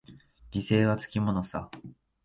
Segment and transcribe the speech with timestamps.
[0.51, 1.69] 犠牲はつきものさ。